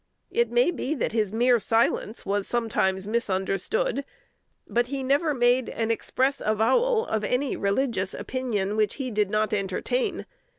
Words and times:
It 0.31 0.49
may 0.49 0.71
be 0.71 0.95
that 0.95 1.11
his 1.11 1.31
mere 1.31 1.59
silence 1.59 2.25
was 2.25 2.47
sometimes 2.47 3.07
misunderstood; 3.07 4.03
but 4.67 4.87
he 4.87 5.03
never 5.03 5.31
made 5.31 5.69
an 5.69 5.91
express 5.91 6.41
avowal 6.43 7.05
of 7.05 7.23
any 7.23 7.55
religious 7.55 8.15
opinion 8.15 8.75
which 8.77 8.95
he 8.95 9.11
did 9.11 9.29
not 9.29 9.53
entertain. 9.53 10.25